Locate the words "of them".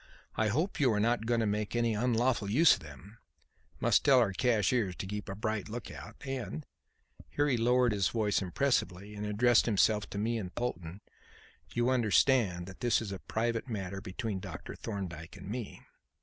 2.73-3.19